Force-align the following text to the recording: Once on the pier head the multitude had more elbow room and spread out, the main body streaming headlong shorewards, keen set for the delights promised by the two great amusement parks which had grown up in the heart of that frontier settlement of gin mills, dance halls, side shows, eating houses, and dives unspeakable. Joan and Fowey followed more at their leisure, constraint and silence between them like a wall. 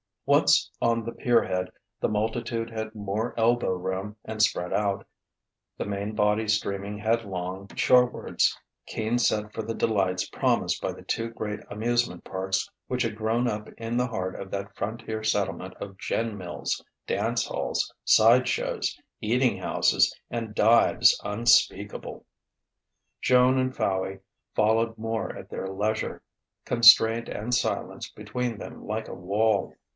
Once 0.25 0.71
on 0.81 1.03
the 1.03 1.11
pier 1.11 1.43
head 1.43 1.69
the 1.99 2.07
multitude 2.07 2.69
had 2.71 2.95
more 2.95 3.37
elbow 3.37 3.69
room 3.73 4.15
and 4.23 4.41
spread 4.41 4.71
out, 4.71 5.05
the 5.77 5.85
main 5.85 6.15
body 6.15 6.47
streaming 6.47 6.97
headlong 6.97 7.67
shorewards, 7.75 8.57
keen 8.87 9.19
set 9.19 9.53
for 9.53 9.61
the 9.61 9.73
delights 9.75 10.27
promised 10.29 10.81
by 10.81 10.91
the 10.91 11.01
two 11.03 11.29
great 11.29 11.59
amusement 11.69 12.23
parks 12.23 12.67
which 12.87 13.03
had 13.03 13.15
grown 13.15 13.47
up 13.47 13.67
in 13.77 13.97
the 13.97 14.07
heart 14.07 14.33
of 14.39 14.49
that 14.49 14.73
frontier 14.75 15.21
settlement 15.21 15.73
of 15.75 15.97
gin 15.99 16.35
mills, 16.35 16.83
dance 17.05 17.45
halls, 17.45 17.93
side 18.03 18.47
shows, 18.47 18.97
eating 19.19 19.57
houses, 19.57 20.15
and 20.31 20.55
dives 20.55 21.19
unspeakable. 21.23 22.25
Joan 23.21 23.59
and 23.59 23.75
Fowey 23.75 24.21
followed 24.55 24.97
more 24.97 25.35
at 25.37 25.49
their 25.49 25.67
leisure, 25.67 26.23
constraint 26.65 27.27
and 27.27 27.53
silence 27.53 28.09
between 28.09 28.57
them 28.57 28.83
like 28.87 29.07
a 29.07 29.13
wall. 29.15 29.75